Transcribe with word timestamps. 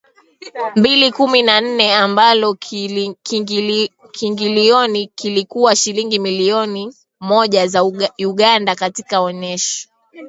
mbili 0.75 1.11
kumi 1.11 1.43
na 1.43 1.61
nne 1.61 1.95
ambalo 1.95 2.53
kiingilioni 4.13 5.07
kilikuwa 5.07 5.75
shilingi 5.75 6.19
milioni 6.19 6.95
moja 7.19 7.67
za 7.67 7.83
Uganda 8.19 8.75
Katika 8.75 9.19
onesho 9.21 9.89